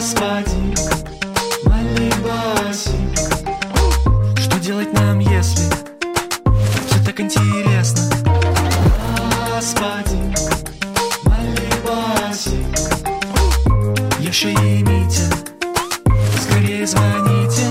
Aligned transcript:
Господин 0.00 0.74
Малибасик 1.66 3.18
Что 4.38 4.58
делать 4.58 4.90
нам, 4.94 5.18
если 5.18 5.68
все 6.86 7.04
так 7.04 7.20
интересно? 7.20 8.00
Господин 9.54 10.32
Малибасик 11.26 12.64
Яша 14.20 14.48
и 14.48 14.82
Митя 14.82 15.28
Скорее 16.38 16.86
звоните 16.86 17.66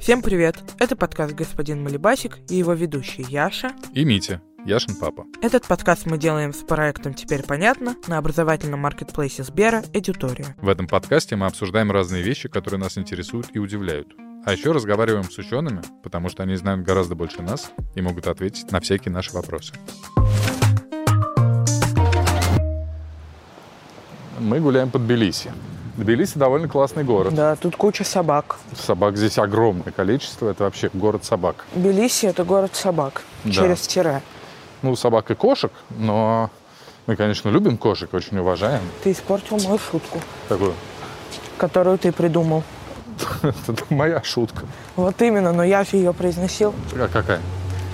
Всем 0.00 0.22
привет! 0.22 0.56
Это 0.80 0.96
подкаст 0.96 1.34
«Господин 1.34 1.84
Малибасик» 1.84 2.38
и 2.48 2.56
его 2.56 2.72
ведущий 2.72 3.22
Яша. 3.28 3.70
И 3.94 4.04
Митя, 4.04 4.42
Яшин 4.66 4.94
папа. 4.94 5.26
Этот 5.40 5.66
подкаст 5.66 6.04
мы 6.04 6.18
делаем 6.18 6.52
с 6.52 6.58
проектом 6.58 7.14
«Теперь 7.14 7.42
понятно» 7.42 7.96
на 8.06 8.18
образовательном 8.18 8.80
маркетплейсе 8.80 9.42
Сбера 9.42 9.82
«Эдютория». 9.94 10.54
В 10.60 10.68
этом 10.68 10.86
подкасте 10.86 11.34
мы 11.34 11.46
обсуждаем 11.46 11.90
разные 11.90 12.22
вещи, 12.22 12.48
которые 12.48 12.78
нас 12.78 12.98
интересуют 12.98 13.48
и 13.54 13.58
удивляют. 13.58 14.08
А 14.44 14.52
еще 14.52 14.72
разговариваем 14.72 15.24
с 15.24 15.38
учеными, 15.38 15.80
потому 16.02 16.28
что 16.28 16.42
они 16.42 16.56
знают 16.56 16.82
гораздо 16.82 17.14
больше 17.14 17.40
нас 17.40 17.72
и 17.94 18.02
могут 18.02 18.26
ответить 18.26 18.70
на 18.70 18.80
всякие 18.80 19.12
наши 19.12 19.32
вопросы. 19.32 19.72
Мы 24.38 24.60
гуляем 24.60 24.90
под 24.90 25.06
Тбилиси. 25.06 25.52
Тбилиси 25.96 26.38
довольно 26.38 26.68
классный 26.68 27.04
город. 27.04 27.34
Да, 27.34 27.56
тут 27.56 27.76
куча 27.76 28.04
собак. 28.04 28.58
Собак 28.74 29.16
здесь 29.16 29.38
огромное 29.38 29.92
количество. 29.92 30.50
Это 30.50 30.64
вообще 30.64 30.90
город 30.92 31.24
собак. 31.24 31.66
Тбилиси– 31.74 32.26
это 32.26 32.44
город 32.44 32.74
собак. 32.74 33.22
Да. 33.44 33.52
Через 33.52 33.86
тире. 33.86 34.22
Ну, 34.82 34.96
собак 34.96 35.30
и 35.30 35.34
кошек, 35.34 35.72
но 35.90 36.50
мы, 37.06 37.16
конечно, 37.16 37.48
любим 37.48 37.76
кошек, 37.76 38.12
очень 38.14 38.38
уважаем. 38.38 38.82
Ты 39.02 39.12
испортил 39.12 39.58
мою 39.58 39.78
шутку, 39.78 40.20
Такую. 40.48 40.74
которую 41.58 41.98
ты 41.98 42.12
придумал. 42.12 42.62
Это 43.42 43.84
моя 43.90 44.22
шутка. 44.22 44.66
Вот 44.96 45.20
именно, 45.20 45.52
но 45.52 45.62
я 45.64 45.84
же 45.84 45.96
ее 45.96 46.12
произносил. 46.12 46.74
А 46.94 47.08
какая? 47.08 47.40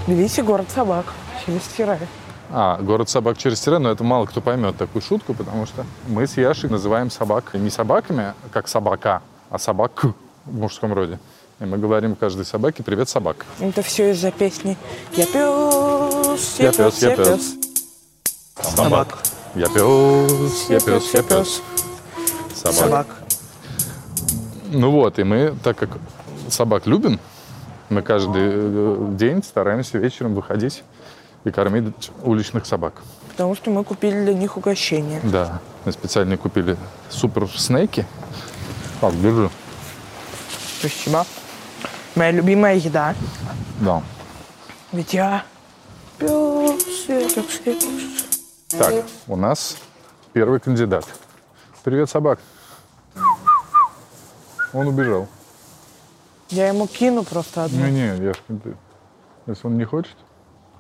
Тбилиси– 0.07 0.41
город 0.43 0.67
собак. 0.73 1.07
Через 1.45 1.63
тире. 1.63 1.99
А, 2.51 2.79
город 2.81 3.09
собак 3.09 3.39
через 3.39 3.61
тире, 3.61 3.79
но 3.79 3.91
это 3.91 4.05
мало 4.05 4.27
кто 4.27 4.41
поймет 4.41 4.77
такую 4.77 5.03
шутку, 5.03 5.35
потому 5.35 5.67
что 5.67 5.85
мы 6.07 6.27
с 6.27 6.37
Яшей 6.37 6.71
называем 6.71 7.11
собак 7.11 7.55
не 7.55 7.71
собаками, 7.71 8.35
как 8.53 8.69
собака, 8.69 9.23
а 9.51 9.59
собак 9.59 10.05
в 10.45 10.57
мужском 10.57 10.93
роде. 10.93 11.19
И 11.59 11.65
мы 11.65 11.79
говорим 11.79 12.15
каждой 12.15 12.45
собаке 12.45 12.83
«Привет, 12.83 13.09
собак». 13.09 13.47
Это 13.61 13.83
все 13.83 14.11
из-за 14.11 14.31
песни 14.31 14.77
«Я 15.13 15.27
пес, 15.27 16.16
Я 16.59 16.73
пес, 16.73 17.03
я 17.03 17.17
пес. 17.17 17.55
Собак. 18.61 19.19
Я 19.55 19.69
пес, 19.69 20.67
я 20.69 20.81
пес, 20.81 21.15
я 21.15 21.23
пес. 21.23 21.63
Собак. 22.55 22.77
Собак. 22.77 23.07
Ну 24.71 24.91
вот, 24.91 25.19
и 25.19 25.25
мы, 25.25 25.55
так 25.65 25.79
как 25.79 25.91
собак 26.51 26.87
любим, 26.87 27.19
мы 27.89 28.03
каждый 28.03 28.51
э, 28.53 29.09
день 29.13 29.43
стараемся 29.43 29.97
вечером 29.97 30.35
выходить 30.35 30.83
и 31.45 31.51
кормить 31.51 32.11
уличных 32.23 32.67
собак. 32.67 32.95
Потому 33.29 33.55
что 33.55 33.71
мы 33.71 33.83
купили 33.83 34.25
для 34.25 34.35
них 34.35 34.59
угощение. 34.59 35.21
Да, 35.23 35.61
мы 35.87 35.93
специально 35.93 36.37
купили 36.37 36.77
супер 37.09 37.49
снеки. 37.49 38.05
Так, 39.01 39.19
держи. 39.23 39.49
Спасибо. 40.81 41.25
Моя 42.15 42.33
любимая 42.33 42.77
еда. 42.77 43.15
Да. 43.81 44.03
Ведь 44.93 45.15
я 45.15 45.45
Так, 48.71 49.05
у 49.29 49.37
нас 49.37 49.77
первый 50.33 50.61
кандидат. 50.61 51.05
Привет, 51.85 52.09
собак. 52.09 52.39
Он 54.73 54.89
убежал. 54.89 55.29
Я 56.49 56.69
ему 56.69 56.87
кину 56.87 57.23
просто 57.25 57.65
одну. 57.65 57.87
Не-не, 57.87 58.17
я 58.25 58.33
если 59.47 59.67
он 59.67 59.77
не 59.79 59.85
хочет, 59.85 60.17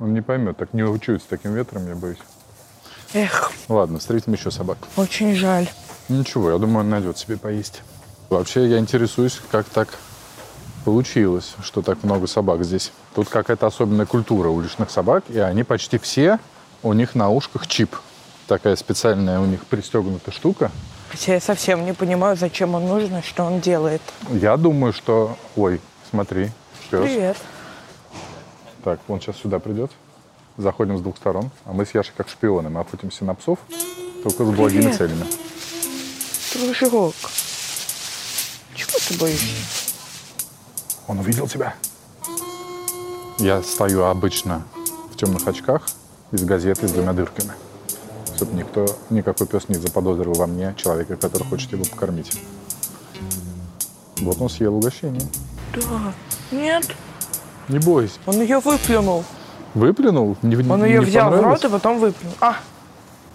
он 0.00 0.14
не 0.14 0.22
поймет. 0.22 0.56
Так 0.56 0.72
не 0.72 0.82
учусь 0.82 1.22
с 1.22 1.26
таким 1.26 1.54
ветром, 1.54 1.86
я 1.86 1.94
боюсь. 1.94 2.18
Эх, 3.14 3.52
Ладно, 3.68 3.98
встретим 3.98 4.32
еще 4.32 4.50
собак. 4.50 4.78
очень 4.96 5.34
жаль. 5.34 5.68
Ничего, 6.08 6.50
я 6.50 6.58
думаю, 6.58 6.80
он 6.80 6.90
найдет 6.90 7.18
себе 7.18 7.36
поесть. 7.36 7.82
Вообще, 8.30 8.68
я 8.68 8.78
интересуюсь, 8.78 9.40
как 9.50 9.66
так 9.66 9.88
получилось, 10.84 11.54
что 11.62 11.82
так 11.82 12.02
много 12.02 12.26
собак 12.26 12.64
здесь. 12.64 12.92
Тут 13.16 13.30
какая-то 13.30 13.66
особенная 13.66 14.04
культура 14.04 14.50
уличных 14.50 14.90
собак, 14.90 15.24
и 15.30 15.38
они 15.38 15.64
почти 15.64 15.96
все, 15.96 16.38
у 16.82 16.92
них 16.92 17.14
на 17.14 17.30
ушках 17.30 17.66
чип. 17.66 17.96
Такая 18.46 18.76
специальная 18.76 19.40
у 19.40 19.46
них 19.46 19.64
пристегнутая 19.64 20.34
штука. 20.34 20.70
Хотя 21.08 21.32
я 21.32 21.40
совсем 21.40 21.86
не 21.86 21.94
понимаю, 21.94 22.36
зачем 22.36 22.74
он 22.74 22.86
нужен 22.86 23.16
и 23.16 23.22
что 23.22 23.44
он 23.44 23.60
делает. 23.60 24.02
Я 24.28 24.58
думаю, 24.58 24.92
что... 24.92 25.38
Ой, 25.56 25.80
смотри, 26.10 26.50
пес. 26.90 27.00
Привет. 27.00 27.36
Так, 28.84 29.00
он 29.08 29.18
сейчас 29.22 29.36
сюда 29.38 29.60
придет. 29.60 29.92
Заходим 30.58 30.98
с 30.98 31.00
двух 31.00 31.16
сторон. 31.16 31.50
А 31.64 31.72
мы 31.72 31.86
с 31.86 31.94
Яшей 31.94 32.12
как 32.14 32.28
шпионы. 32.28 32.68
Мы 32.68 32.80
охотимся 32.80 33.24
на 33.24 33.34
псов, 33.34 33.60
только 34.24 34.44
с 34.44 34.50
благими 34.50 34.82
Привет. 34.82 34.98
целями. 34.98 35.24
Дружок. 36.52 37.14
Чего 38.74 38.98
ты 39.08 39.18
боишься? 39.18 39.46
Он 41.08 41.18
увидел 41.20 41.48
тебя. 41.48 41.74
Я 43.38 43.62
стою 43.62 44.04
обычно 44.04 44.62
в 45.12 45.16
темных 45.16 45.46
очках 45.46 45.82
из 46.32 46.42
газеты 46.44 46.88
с 46.88 46.92
двумя 46.92 47.12
дырками. 47.12 47.52
Чтобы 48.34 48.54
никто, 48.54 48.86
никакой 49.10 49.46
пес 49.46 49.68
не 49.68 49.76
заподозрил 49.76 50.32
во 50.34 50.46
мне 50.46 50.74
человека, 50.76 51.16
который 51.16 51.44
хочет 51.46 51.72
его 51.72 51.84
покормить. 51.84 52.32
Вот 54.18 54.40
он 54.40 54.48
съел 54.48 54.74
угощение. 54.76 55.22
Да. 55.74 56.12
Нет. 56.50 56.88
Не 57.68 57.78
бойся. 57.78 58.18
Он 58.26 58.40
ее 58.40 58.60
выплюнул. 58.60 59.24
Выплюнул? 59.74 60.36
Не, 60.42 60.56
Он 60.56 60.82
не 60.82 60.88
ее 60.88 61.00
взял 61.02 61.30
в 61.30 61.40
рот 61.40 61.64
и 61.64 61.68
потом 61.68 61.98
выплюнул. 61.98 62.34
А, 62.40 62.56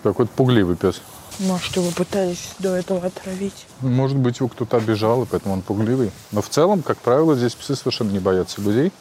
Какой-то 0.01 0.31
пугливый 0.35 0.75
пес. 0.75 1.01
может, 1.39 1.75
его 1.75 1.91
пытались 1.91 2.53
до 2.57 2.75
этого 2.75 3.06
отравить. 3.06 3.68
Может 3.81 4.18
быть, 4.18 4.39
его 4.39 4.50
кто-то 4.50 4.78
обижал, 4.78 5.23
и 5.23 5.25
поэтому 5.28 5.53
он 5.53 5.62
пугливый. 5.62 6.12
Но 6.31 6.41
в 6.41 6.50
целом, 6.50 6.81
как 6.81 6.97
правило, 6.97 7.35
здесь 7.35 7.53
псы 7.53 7.75
совершенно 7.75 8.09
не 8.12 8.19
боятся 8.19 8.62
людей. 8.62 8.91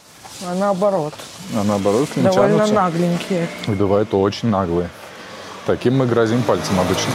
А 0.45 0.55
наоборот. 0.55 1.13
А 1.55 1.63
наоборот, 1.63 2.09
к 2.09 2.15
ним 2.15 2.25
Довольно 2.25 2.55
тянутся. 2.55 2.73
нагленькие. 2.73 3.47
И 3.67 3.71
бывают 3.71 4.13
очень 4.13 4.49
наглые. 4.49 4.89
Таким 5.65 5.97
мы 5.97 6.07
грозим 6.07 6.41
пальцем 6.43 6.79
обычно. 6.79 7.11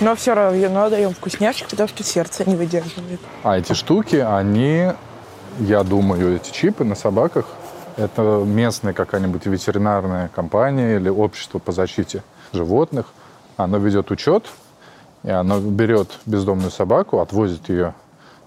Но 0.00 0.14
все 0.14 0.34
равно 0.34 0.90
даем 0.90 1.14
вкусняшки, 1.14 1.66
потому 1.70 1.88
что 1.88 2.04
сердце 2.04 2.44
не 2.44 2.54
выдерживает. 2.54 3.20
А 3.42 3.56
эти 3.56 3.72
штуки, 3.72 4.16
они, 4.16 4.92
я 5.60 5.82
думаю, 5.82 6.36
эти 6.36 6.50
чипы 6.50 6.84
на 6.84 6.94
собаках, 6.94 7.46
это 7.96 8.42
местная 8.44 8.92
какая-нибудь 8.92 9.46
ветеринарная 9.46 10.28
компания 10.28 10.96
или 10.96 11.08
общество 11.08 11.58
по 11.58 11.72
защите 11.72 12.22
животных. 12.52 13.06
Оно 13.56 13.78
ведет 13.78 14.10
учет, 14.10 14.44
и 15.22 15.30
оно 15.30 15.60
берет 15.60 16.10
бездомную 16.26 16.70
собаку, 16.70 17.20
отвозит 17.20 17.70
ее 17.70 17.94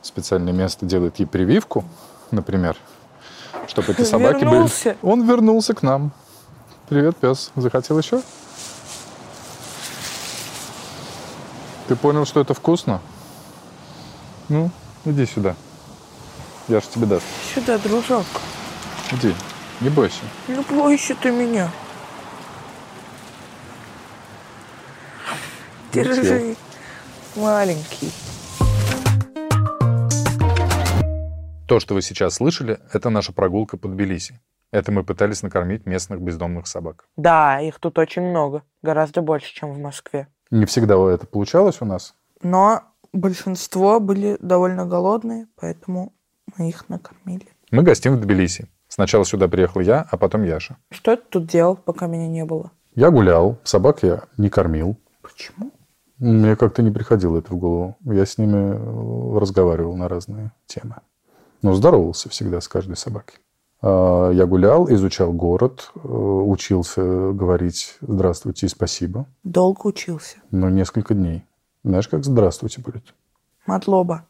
в 0.03 0.05
специальное 0.05 0.53
место, 0.53 0.85
делает 0.85 1.17
ей 1.17 1.25
прививку, 1.25 1.83
например, 2.29 2.77
чтобы 3.69 3.93
эти 3.93 4.01
собаки 4.03 4.43
Вернулся. 4.43 4.97
были... 5.01 5.11
Он 5.11 5.27
вернулся 5.27 5.73
к 5.73 5.83
нам. 5.83 6.11
Привет, 6.89 7.15
пес. 7.17 7.51
Захотел 7.55 7.99
еще? 7.99 8.21
Ты 11.87 11.95
понял, 11.95 12.25
что 12.25 12.41
это 12.41 12.53
вкусно? 12.53 12.99
Ну, 14.49 14.71
иди 15.05 15.25
сюда. 15.25 15.55
Я 16.67 16.79
же 16.81 16.87
тебе 16.87 17.05
даст. 17.05 17.25
Сюда, 17.53 17.77
дружок. 17.77 18.25
Иди, 19.11 19.33
не 19.81 19.89
бойся. 19.89 20.21
Не 20.47 20.61
бойся 20.61 21.15
ты 21.15 21.31
меня. 21.31 21.71
Держи. 25.91 26.55
Маленький. 27.35 28.11
То, 31.69 31.79
что 31.79 31.93
вы 31.93 32.01
сейчас 32.01 32.33
слышали, 32.33 32.79
это 32.93 33.11
наша 33.11 33.31
прогулка 33.31 33.77
по 33.77 33.87
Тбилиси. 33.87 34.39
Это 34.71 34.91
мы 34.91 35.03
пытались 35.03 35.43
накормить 35.43 35.85
местных 35.85 36.19
бездомных 36.19 36.65
собак. 36.65 37.05
Да, 37.15 37.61
их 37.61 37.79
тут 37.79 37.99
очень 37.99 38.23
много. 38.23 38.63
Гораздо 38.81 39.21
больше, 39.21 39.53
чем 39.53 39.73
в 39.73 39.77
Москве. 39.77 40.27
Не 40.49 40.65
всегда 40.65 40.95
это 41.11 41.27
получалось 41.27 41.79
у 41.79 41.85
нас. 41.85 42.15
Но 42.41 42.81
большинство 43.13 43.99
были 43.99 44.35
довольно 44.41 44.87
голодные, 44.87 45.45
поэтому 45.55 46.11
мы 46.57 46.69
их 46.69 46.89
накормили. 46.89 47.45
Мы 47.69 47.83
гостим 47.83 48.15
в 48.15 48.21
Тбилиси. 48.21 48.67
Сначала 48.87 49.23
сюда 49.23 49.47
приехал 49.47 49.81
я, 49.81 50.07
а 50.09 50.17
потом 50.17 50.41
Яша. 50.45 50.75
Что 50.89 51.17
ты 51.17 51.23
тут 51.29 51.45
делал, 51.45 51.75
пока 51.75 52.07
меня 52.07 52.27
не 52.27 52.45
было? 52.45 52.71
Я 52.95 53.11
гулял, 53.11 53.59
собак 53.63 54.01
я 54.01 54.23
не 54.37 54.49
кормил. 54.49 54.97
Почему? 55.21 55.71
Мне 56.17 56.55
как-то 56.55 56.81
не 56.81 56.89
приходило 56.89 57.37
это 57.37 57.53
в 57.53 57.57
голову. 57.57 57.95
Я 58.05 58.25
с 58.25 58.39
ними 58.39 59.37
разговаривал 59.37 59.95
на 59.95 60.07
разные 60.07 60.51
темы. 60.65 60.95
Но 61.61 61.73
здоровался 61.73 62.29
всегда 62.29 62.61
с 62.61 62.67
каждой 62.67 62.95
собакой. 62.95 63.35
А, 63.81 64.31
Я 64.31 64.45
гулял, 64.45 64.89
изучал 64.91 65.31
город, 65.33 65.91
э, 65.95 65.99
учился 66.07 67.31
говорить 67.31 67.97
«здравствуйте» 68.01 68.65
и 68.65 68.69
«спасибо». 68.69 69.25
Долго 69.43 69.87
учился. 69.87 70.37
Ну, 70.51 70.69
несколько 70.69 71.13
дней. 71.13 71.45
Знаешь, 71.83 72.07
как 72.07 72.23
здравствуйте 72.25 72.81
будет? 72.81 73.13
Матлоба. 73.65 74.25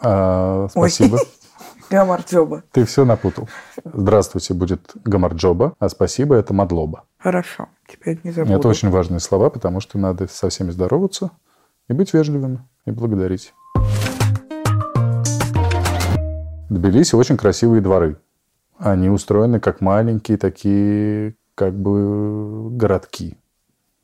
А, 0.00 0.68
спасибо. 0.70 1.18
Гамарджоба. 1.90 2.64
Ты 2.72 2.84
все 2.84 3.04
напутал. 3.04 3.48
Здравствуйте 3.84 4.54
будет 4.54 4.92
гамарджоба, 5.04 5.74
а 5.78 5.88
спасибо 5.88 6.34
это 6.34 6.54
мадлоба. 6.54 7.04
Хорошо, 7.18 7.68
теперь 7.86 8.20
не 8.24 8.30
забуду. 8.30 8.56
Это 8.56 8.68
очень 8.68 8.90
важные 8.90 9.20
слова, 9.20 9.50
потому 9.50 9.80
что 9.80 9.98
надо 9.98 10.26
со 10.28 10.48
всеми 10.48 10.70
здороваться 10.70 11.30
и 11.88 11.92
быть 11.92 12.14
вежливыми, 12.14 12.66
и 12.86 12.90
благодарить. 12.90 13.54
Тбилиси 16.74 17.14
очень 17.14 17.36
красивые 17.36 17.80
дворы. 17.80 18.16
Они 18.78 19.08
устроены 19.08 19.60
как 19.60 19.80
маленькие 19.80 20.36
такие 20.36 21.36
как 21.54 21.72
бы 21.72 22.68
городки, 22.70 23.38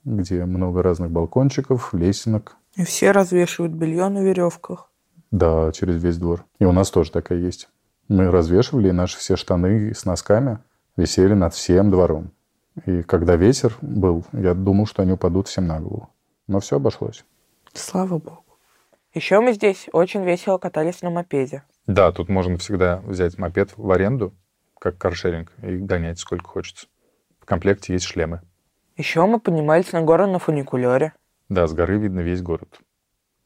где 0.04 0.44
много 0.44 0.80
разных 0.80 1.10
балкончиков, 1.10 1.92
лесенок. 1.92 2.56
И 2.76 2.84
все 2.84 3.10
развешивают 3.10 3.72
белье 3.72 4.08
на 4.08 4.22
веревках. 4.22 4.88
Да, 5.32 5.72
через 5.72 6.00
весь 6.00 6.18
двор. 6.18 6.44
И 6.60 6.64
у 6.64 6.70
нас 6.70 6.90
тоже 6.92 7.10
такая 7.10 7.38
есть. 7.38 7.68
Мы 8.06 8.30
развешивали, 8.30 8.90
и 8.90 8.92
наши 8.92 9.18
все 9.18 9.34
штаны 9.34 9.92
с 9.92 10.04
носками 10.04 10.60
висели 10.96 11.34
над 11.34 11.54
всем 11.54 11.90
двором. 11.90 12.30
И 12.86 13.02
когда 13.02 13.34
ветер 13.34 13.76
был, 13.80 14.24
я 14.32 14.54
думал, 14.54 14.86
что 14.86 15.02
они 15.02 15.12
упадут 15.12 15.48
всем 15.48 15.66
на 15.66 15.80
голову. 15.80 16.08
Но 16.46 16.60
все 16.60 16.76
обошлось. 16.76 17.24
Слава 17.72 18.18
богу. 18.18 18.44
Еще 19.12 19.40
мы 19.40 19.54
здесь 19.54 19.88
очень 19.92 20.22
весело 20.22 20.58
катались 20.58 21.02
на 21.02 21.10
мопеде. 21.10 21.64
Да, 21.86 22.12
тут 22.12 22.28
можно 22.28 22.56
всегда 22.58 22.98
взять 23.04 23.38
мопед 23.38 23.72
в 23.76 23.90
аренду, 23.90 24.34
как 24.78 24.98
каршеринг, 24.98 25.52
и 25.62 25.76
гонять 25.76 26.18
сколько 26.18 26.46
хочется. 26.48 26.86
В 27.40 27.46
комплекте 27.46 27.92
есть 27.92 28.04
шлемы. 28.04 28.40
Еще 28.96 29.24
мы 29.24 29.40
поднимались 29.40 29.92
на 29.92 30.02
гору 30.02 30.26
на 30.26 30.38
фуникулере. 30.38 31.12
Да, 31.48 31.66
с 31.66 31.72
горы 31.72 31.98
видно 31.98 32.20
весь 32.20 32.42
город. 32.42 32.78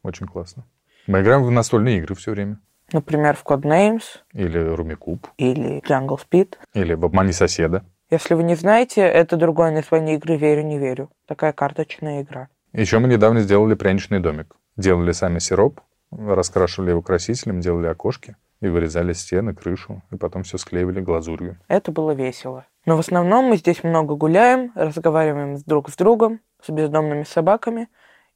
Очень 0.02 0.26
классно. 0.26 0.64
Мы 1.06 1.20
играем 1.22 1.42
в 1.44 1.50
настольные 1.50 1.98
игры 1.98 2.14
все 2.14 2.32
время. 2.32 2.58
Например, 2.92 3.34
в 3.34 3.44
Codenames 3.44 4.02
Или 4.34 4.58
Румикуб, 4.58 5.26
или 5.38 5.80
Jungle 5.88 6.18
Speed. 6.18 6.56
или 6.74 6.94
в 6.94 7.04
«Обмани 7.04 7.32
соседа». 7.32 7.84
Если 8.10 8.34
вы 8.34 8.42
не 8.42 8.54
знаете, 8.54 9.00
это 9.00 9.36
другое 9.36 9.70
название 9.70 10.16
игры 10.16 10.36
«Верю, 10.36 10.62
не 10.62 10.78
верю». 10.78 11.10
Такая 11.26 11.52
карточная 11.52 12.22
игра. 12.22 12.48
Еще 12.72 12.98
мы 12.98 13.08
недавно 13.08 13.40
сделали 13.40 13.74
пряничный 13.74 14.20
домик. 14.20 14.54
Делали 14.76 15.12
сами 15.12 15.38
сироп, 15.38 15.80
раскрашивали 16.16 16.90
его 16.90 17.02
красителем, 17.02 17.60
делали 17.60 17.86
окошки 17.86 18.36
и 18.60 18.68
вырезали 18.68 19.12
стены, 19.12 19.54
крышу, 19.54 20.02
и 20.10 20.16
потом 20.16 20.42
все 20.42 20.58
склеивали 20.58 21.00
глазурью. 21.00 21.58
Это 21.68 21.92
было 21.92 22.12
весело. 22.12 22.66
Но 22.86 22.96
в 22.96 23.00
основном 23.00 23.46
мы 23.46 23.56
здесь 23.56 23.82
много 23.82 24.14
гуляем, 24.14 24.72
разговариваем 24.74 25.58
друг 25.66 25.90
с 25.90 25.96
другом, 25.96 26.40
с 26.62 26.70
бездомными 26.70 27.24
собаками 27.24 27.88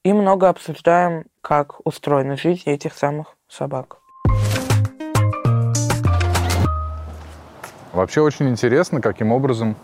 и 0.02 0.12
много 0.12 0.48
обсуждаем, 0.48 1.24
как 1.40 1.84
устроена 1.86 2.36
жизнь 2.36 2.62
этих 2.66 2.94
самых 2.94 3.36
собак. 3.48 3.98
Вообще 7.92 8.20
очень 8.20 8.48
интересно, 8.48 9.00
каким 9.00 9.32
образом 9.32 9.76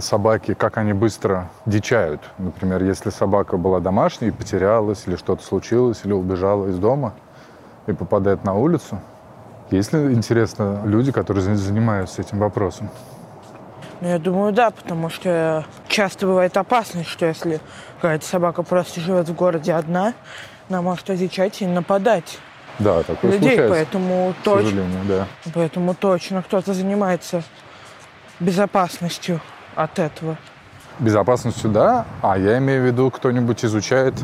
собаки, 0.00 0.54
как 0.54 0.78
они 0.78 0.92
быстро 0.92 1.50
дичают. 1.66 2.20
Например, 2.38 2.82
если 2.82 3.10
собака 3.10 3.56
была 3.56 3.80
домашней 3.80 4.28
и 4.28 4.30
потерялась, 4.30 5.04
или 5.06 5.16
что-то 5.16 5.44
случилось, 5.44 6.00
или 6.04 6.12
убежала 6.12 6.68
из 6.68 6.78
дома 6.78 7.12
и 7.86 7.92
попадает 7.92 8.44
на 8.44 8.54
улицу. 8.54 8.98
Есть 9.70 9.92
ли, 9.92 10.12
интересно, 10.14 10.82
люди, 10.84 11.12
которые 11.12 11.42
за- 11.42 11.54
занимаются 11.56 12.22
этим 12.22 12.38
вопросом? 12.38 12.88
Ну, 14.00 14.08
я 14.08 14.18
думаю, 14.18 14.52
да, 14.52 14.70
потому 14.70 15.08
что 15.10 15.64
часто 15.86 16.26
бывает 16.26 16.56
опасность, 16.56 17.08
что 17.08 17.26
если 17.26 17.60
какая-то 18.00 18.24
собака 18.26 18.62
просто 18.62 19.00
живет 19.00 19.28
в 19.28 19.34
городе 19.34 19.72
одна, 19.74 20.14
она 20.68 20.82
может 20.82 21.08
одичать 21.10 21.62
и 21.62 21.66
нападать 21.66 22.38
Да, 22.78 23.02
такое 23.02 23.32
людей, 23.32 23.56
случается, 23.56 23.68
поэтому 23.74 24.32
к 24.40 24.44
точно, 24.44 24.68
сожалению, 24.70 25.00
да. 25.06 25.26
поэтому 25.54 25.94
точно 25.94 26.42
кто-то 26.42 26.74
занимается 26.74 27.42
безопасностью 28.40 29.40
от 29.74 29.98
этого. 29.98 30.36
Безопасностью, 30.98 31.70
да, 31.70 32.04
а 32.20 32.38
я 32.38 32.58
имею 32.58 32.82
в 32.82 32.86
виду, 32.86 33.10
кто-нибудь 33.10 33.64
изучает, 33.64 34.14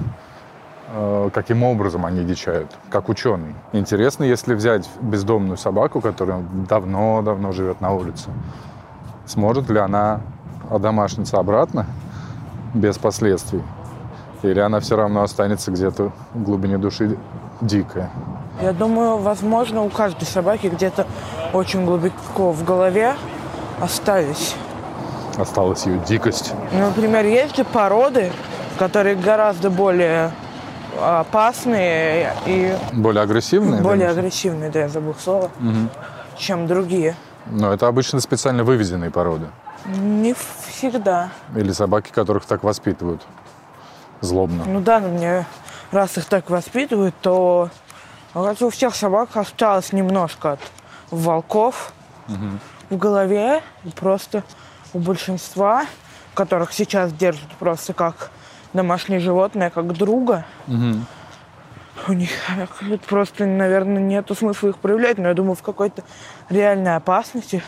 э, 0.89 1.31
каким 1.33 1.63
образом 1.63 2.05
они 2.05 2.25
дичают, 2.25 2.77
как 2.91 3.09
ученый. 3.09 3.55
Интересно, 3.73 4.25
если 4.25 4.55
взять 4.55 4.89
бездомную 5.01 5.57
собаку, 5.57 6.01
которая 6.01 6.41
давно-давно 6.69 7.53
живет 7.53 7.81
на 7.81 7.93
улице, 7.93 8.31
сможет 9.27 9.71
ли 9.71 9.79
она 9.79 10.21
одомашниться 10.71 11.39
обратно 11.39 11.87
без 12.75 12.99
последствий? 12.99 13.63
Или 14.43 14.61
она 14.61 14.81
все 14.81 14.97
равно 14.97 15.23
останется 15.23 15.71
где-то 15.71 16.13
в 16.35 16.43
глубине 16.43 16.79
души 16.79 17.19
дикая? 17.61 18.11
Я 18.61 18.73
думаю, 18.73 19.19
возможно, 19.19 19.83
у 19.83 19.89
каждой 19.89 20.25
собаки 20.25 20.67
где-то 20.67 21.07
очень 21.53 21.85
глубоко 21.85 22.53
в 22.53 22.65
голове 22.65 23.15
остались. 23.81 24.55
Осталась 25.37 25.87
ее 25.87 25.99
дикость. 26.07 26.53
Ну, 26.73 26.87
Например, 26.89 27.25
есть 27.25 27.57
же 27.57 27.65
породы, 27.65 28.33
которые 28.79 29.15
гораздо 29.15 29.71
более 29.71 30.33
опасные 31.01 32.33
и 32.47 32.77
Более 32.93 33.23
агрессивная? 33.23 33.81
более 33.81 34.07
конечно? 34.07 34.21
агрессивные, 34.21 34.71
да, 34.71 34.81
я 34.81 34.89
забыл 34.89 35.15
слово, 35.15 35.51
чем 36.37 36.67
другие. 36.67 37.15
Но 37.47 37.73
это 37.73 37.87
обычно 37.87 38.21
специально 38.21 38.65
выведенные 38.65 39.11
породы. 39.11 39.47
Не 39.87 40.35
всегда. 40.67 41.31
Или 41.55 41.73
собаки, 41.73 42.11
которых 42.11 42.45
так 42.45 42.63
воспитывают 42.65 43.23
злобно. 44.21 44.65
Ну 44.67 44.81
да, 44.81 44.99
но 44.99 45.09
мне 45.09 45.47
раз 45.93 46.19
их 46.19 46.25
так 46.25 46.51
воспитывают, 46.51 47.15
то 47.23 47.71
у 48.35 48.71
всех 48.71 48.95
собак 48.95 49.31
осталось 49.35 49.93
немножко 49.93 50.53
от 50.53 50.61
волков 51.11 51.93
в 52.91 52.97
голове. 52.97 53.63
Просто 53.97 54.43
у 54.93 54.99
большинства, 54.99 55.87
которых 56.35 56.73
сейчас 56.73 57.13
держат 57.13 57.49
просто 57.59 57.93
как 57.93 58.31
домашнее 58.73 59.21
животное, 59.21 59.71
как 59.71 59.93
друга, 59.95 60.45
у 62.07 62.13
них 62.13 62.31
э, 62.57 62.97
просто, 63.09 63.45
наверное, 63.45 64.01
нету 64.01 64.35
смысла 64.35 64.69
их 64.69 64.79
проявлять. 64.79 65.19
Но 65.19 65.29
я 65.29 65.35
думаю, 65.35 65.57
в 65.57 65.63
какой-то 65.63 66.05
реальной 66.49 66.95
опасности 66.97 67.63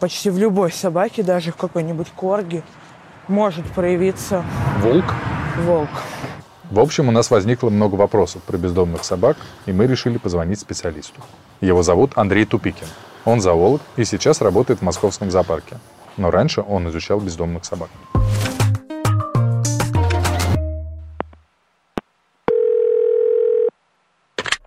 почти 0.00 0.30
в 0.30 0.38
любой 0.38 0.72
собаке, 0.72 1.22
даже 1.22 1.52
в 1.52 1.56
какой-нибудь 1.56 2.08
корге, 2.08 2.64
может 3.28 3.64
проявиться 3.72 4.44
Волк. 4.78 5.14
волк. 5.58 5.88
В 6.70 6.80
общем, 6.80 7.08
у 7.08 7.12
нас 7.12 7.30
возникло 7.30 7.70
много 7.70 7.94
вопросов 7.94 8.42
про 8.42 8.56
бездомных 8.56 9.04
собак, 9.04 9.36
и 9.66 9.72
мы 9.72 9.86
решили 9.86 10.18
позвонить 10.18 10.58
специалисту. 10.58 11.20
Его 11.60 11.82
зовут 11.82 12.12
Андрей 12.16 12.46
Тупикин. 12.46 12.86
Он 13.24 13.40
зоолог 13.40 13.80
и 13.96 14.04
сейчас 14.04 14.40
работает 14.40 14.80
в 14.80 14.82
московском 14.82 15.30
зоопарке. 15.30 15.76
Но 16.16 16.30
раньше 16.30 16.60
он 16.60 16.88
изучал 16.88 17.20
бездомных 17.20 17.64
собак. 17.64 17.88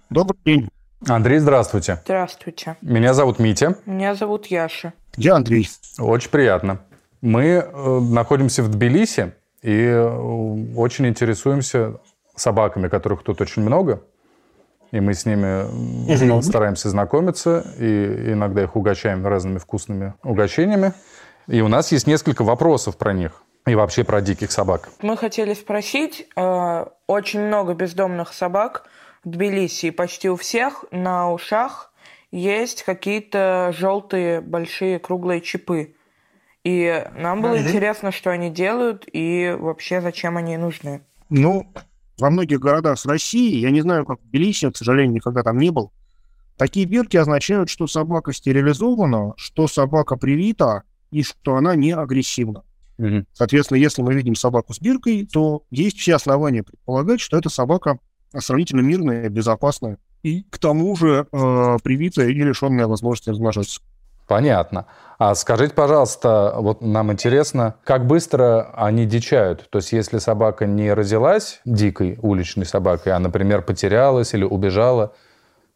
Добрый 0.09 0.39
день. 0.45 0.69
Андрей, 1.07 1.39
здравствуйте. 1.39 1.99
Здравствуйте. 2.05 2.77
Меня 2.81 3.13
зовут 3.13 3.39
Митя. 3.39 3.77
Меня 3.85 4.15
зовут 4.15 4.47
Яша. 4.47 4.93
Я 5.17 5.35
Андрей. 5.35 5.69
Очень 5.99 6.29
приятно. 6.29 6.79
Мы 7.21 7.43
э, 7.43 7.99
находимся 7.99 8.63
в 8.63 8.69
Тбилиси 8.69 9.33
и 9.61 9.73
э, 9.73 10.73
очень 10.75 11.07
интересуемся 11.07 11.99
собаками, 12.35 12.87
которых 12.87 13.23
тут 13.23 13.41
очень 13.41 13.61
много. 13.61 14.03
И 14.91 14.99
мы 14.99 15.13
с 15.13 15.25
ними 15.25 15.65
Мгм. 16.11 16.41
стараемся 16.41 16.89
знакомиться 16.89 17.65
и 17.79 18.31
иногда 18.33 18.63
их 18.63 18.75
угощаем 18.75 19.25
разными 19.25 19.57
вкусными 19.57 20.13
угощениями. 20.23 20.93
И 21.47 21.61
у 21.61 21.67
нас 21.67 21.91
есть 21.91 22.07
несколько 22.07 22.43
вопросов 22.43 22.97
про 22.97 23.13
них 23.13 23.43
и 23.67 23.75
вообще 23.75 24.03
про 24.03 24.21
диких 24.21 24.51
собак. 24.51 24.89
Мы 25.01 25.17
хотели 25.17 25.53
спросить, 25.53 26.27
э, 26.35 26.85
очень 27.07 27.41
много 27.41 27.73
бездомных 27.73 28.33
собак 28.33 28.85
в 29.23 29.29
Тбилиси, 29.29 29.87
и 29.87 29.91
почти 29.91 30.29
у 30.29 30.35
всех 30.35 30.85
на 30.91 31.31
ушах 31.31 31.91
есть 32.31 32.83
какие-то 32.83 33.73
желтые 33.77 34.41
большие 34.41 34.99
круглые 34.99 35.41
чипы. 35.41 35.95
И 36.63 37.05
нам 37.15 37.41
было 37.41 37.55
Мгм. 37.55 37.67
интересно, 37.67 38.11
что 38.11 38.31
они 38.31 38.49
делают 38.49 39.05
и 39.11 39.55
вообще 39.57 40.01
зачем 40.01 40.37
они 40.37 40.57
нужны. 40.57 41.01
Ну, 41.29 41.67
во 42.17 42.29
многих 42.29 42.59
городах 42.59 42.99
с 42.99 43.05
России, 43.05 43.57
я 43.57 43.71
не 43.71 43.81
знаю, 43.81 44.05
как 44.05 44.19
в 44.19 44.23
Тбилиси, 44.29 44.69
к 44.69 44.77
сожалению, 44.77 45.15
никогда 45.15 45.43
там 45.43 45.57
не 45.57 45.69
был, 45.69 45.91
такие 46.57 46.85
бирки 46.85 47.17
означают, 47.17 47.69
что 47.69 47.87
собака 47.87 48.33
стерилизована, 48.33 49.33
что 49.37 49.67
собака 49.67 50.15
привита 50.15 50.83
и 51.11 51.23
что 51.23 51.55
она 51.55 51.75
не 51.75 51.91
агрессивна. 51.91 52.63
Соответственно, 53.33 53.77
если 53.77 54.01
мы 54.01 54.13
видим 54.13 54.35
собаку 54.35 54.73
с 54.73 54.79
биркой, 54.79 55.27
то 55.31 55.63
есть 55.69 55.97
все 55.97 56.15
основания 56.15 56.63
предполагать, 56.63 57.19
что 57.19 57.37
эта 57.37 57.49
собака 57.49 57.99
сравнительно 58.37 58.81
мирная, 58.81 59.29
безопасная 59.29 59.97
и 60.23 60.43
к 60.43 60.57
тому 60.57 60.95
же 60.95 61.27
э, 61.31 61.77
привитая 61.83 62.29
и 62.29 62.33
лишенная 62.33 62.87
возможности 62.87 63.29
размножаться. 63.29 63.81
Понятно. 64.27 64.85
А 65.17 65.33
скажите, 65.35 65.73
пожалуйста, 65.73 66.55
вот 66.57 66.81
нам 66.81 67.11
интересно, 67.11 67.75
как 67.83 68.05
быстро 68.05 68.71
они 68.75 69.05
дичают? 69.05 69.69
То 69.69 69.77
есть 69.77 69.93
если 69.93 70.17
собака 70.17 70.65
не 70.65 70.91
родилась 70.93 71.61
дикой 71.63 72.19
уличной 72.21 72.65
собакой, 72.65 73.13
а, 73.13 73.19
например, 73.19 73.61
потерялась 73.61 74.33
или 74.33 74.43
убежала, 74.43 75.13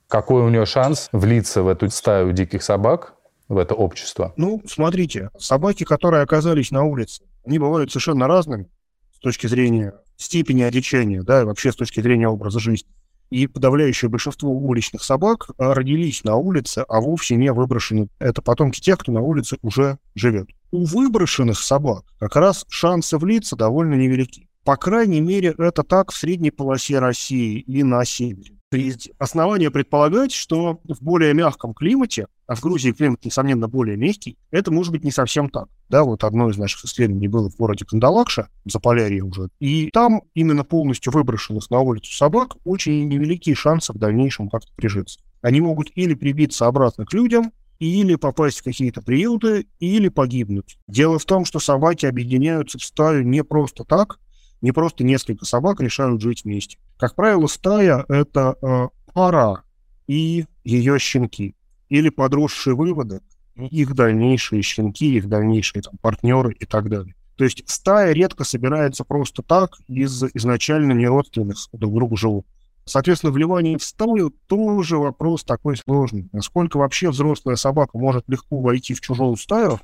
какой 0.08 0.42
у 0.42 0.50
нее 0.50 0.66
шанс 0.66 1.10
влиться 1.12 1.64
в 1.64 1.68
эту 1.68 1.90
стаю 1.90 2.34
диких 2.34 2.64
собак, 2.64 3.14
в 3.48 3.58
это 3.58 3.76
общество? 3.76 4.34
Ну, 4.36 4.62
смотрите, 4.68 5.30
собаки, 5.38 5.84
которые 5.84 6.24
оказались 6.24 6.72
на 6.72 6.84
улице, 6.84 7.24
они 7.46 7.60
бывают 7.60 7.92
совершенно 7.92 8.28
разными 8.28 8.70
с 9.16 9.20
точки 9.20 9.48
зрения 9.48 9.94
степени 10.18 10.64
одичения, 10.64 11.24
да, 11.24 11.42
и 11.42 11.46
вообще 11.46 11.72
с 11.72 11.76
точки 11.76 12.02
зрения 12.02 12.28
образа 12.28 12.60
жизни. 12.60 12.90
И 13.30 13.48
подавляющее 13.48 14.10
большинство 14.10 14.50
уличных 14.52 15.04
собак 15.04 15.50
а, 15.58 15.74
родились 15.74 16.24
на 16.24 16.36
улице, 16.36 16.84
а 16.88 17.00
вовсе 17.00 17.36
не 17.36 17.52
выброшены. 17.54 18.10
Это 18.20 18.42
потомки 18.42 18.80
тех, 18.80 18.98
кто 18.98 19.12
на 19.12 19.22
улице 19.22 19.58
уже 19.62 20.00
живет. 20.16 20.50
У 20.72 20.86
выброшенных 20.86 21.60
собак 21.60 22.06
как 22.20 22.36
раз 22.36 22.66
шансы 22.70 23.18
влиться 23.18 23.56
довольно 23.56 23.96
невелики. 23.96 24.48
По 24.64 24.76
крайней 24.78 25.22
мере, 25.22 25.56
это 25.58 25.84
так 25.84 26.12
в 26.12 26.16
средней 26.16 26.52
полосе 26.52 27.00
России 27.00 27.60
и 27.60 27.84
на 27.84 28.04
севере. 28.06 28.56
Есть 28.72 29.10
основания 29.18 29.72
предполагать, 29.72 30.32
что 30.32 30.80
в 30.84 31.02
более 31.02 31.34
мягком 31.34 31.74
климате, 31.74 32.28
а 32.50 32.56
в 32.56 32.62
Грузии 32.62 32.92
климат, 32.92 33.24
несомненно, 33.24 33.68
более 33.68 33.96
мягкий, 33.96 34.36
это 34.50 34.72
может 34.72 34.92
быть 34.92 35.04
не 35.04 35.12
совсем 35.12 35.52
так. 35.52 35.68
Да, 35.88 36.04
вот 36.04 36.24
одно 36.24 36.50
из 36.50 36.58
наших 36.58 36.84
исследований 36.86 37.28
было 37.28 37.48
в 37.52 37.56
городе 37.56 37.86
Кандалакша, 37.86 38.50
в 38.66 38.72
Заполярье 38.72 39.24
уже, 39.24 39.50
и 39.60 39.92
там 39.94 40.24
именно 40.34 40.64
полностью 40.64 41.14
выброшенных 41.14 41.70
на 41.70 41.80
улицу 41.82 42.12
собак 42.12 42.56
очень 42.66 43.08
невеликие 43.08 43.54
шансы 43.54 43.94
в 43.94 44.00
дальнейшем 44.00 44.50
как-то 44.50 44.74
прижиться. 44.76 45.20
Они 45.44 45.62
могут 45.62 45.92
или 45.94 46.16
прибиться 46.16 46.66
обратно 46.66 47.06
к 47.06 47.14
людям, 47.14 47.52
или 47.78 48.16
попасть 48.16 48.62
в 48.62 48.64
какие-то 48.64 49.04
приюты, 49.04 49.68
или 49.80 50.10
погибнуть. 50.10 50.80
Дело 50.88 51.20
в 51.20 51.26
том, 51.26 51.46
что 51.46 51.60
собаки 51.60 52.08
объединяются 52.08 52.80
в 52.80 52.84
стаю 52.84 53.28
не 53.28 53.44
просто 53.44 53.84
так, 53.84 54.18
не 54.62 54.72
просто 54.72 55.04
несколько 55.04 55.46
собак 55.46 55.82
решают 55.82 56.20
жить 56.20 56.46
вместе. 56.46 56.80
Как 56.98 57.14
правило, 57.14 57.46
стая— 57.46 58.06
это 58.10 58.56
э, 58.60 58.88
пара 59.14 59.62
и 60.08 60.46
ее 60.64 60.98
щенки. 60.98 61.56
Или 61.90 62.10
подросшие 62.10 62.76
выводы, 62.76 63.22
их 63.56 63.94
дальнейшие 63.94 64.62
щенки, 64.62 65.16
их 65.16 65.28
дальнейшие 65.28 65.82
там, 65.82 65.96
партнеры 66.02 66.54
и 66.54 66.66
так 66.66 66.90
далее. 66.90 67.16
То 67.36 67.44
есть 67.46 67.64
стая 67.68 68.14
редко 68.14 68.44
собирается 68.44 69.04
просто 69.04 69.42
так 69.42 69.78
из 69.88 70.24
изначально 70.34 70.94
неродственных 70.94 71.58
друг 71.72 71.94
другу 71.94 72.18
живут. 72.18 72.46
Соответственно, 72.86 73.32
вливание 73.32 73.78
в 73.78 73.84
стаю 73.84 74.32
тоже 74.48 74.98
вопрос 74.98 75.44
такой 75.44 75.78
сложный. 75.78 76.28
Насколько 76.32 76.78
вообще 76.78 77.12
взрослая 77.12 77.56
собака 77.56 77.98
может 77.98 78.28
легко 78.28 78.60
войти 78.60 78.94
в 78.94 79.02
чужую 79.02 79.36
стаю, 79.38 79.80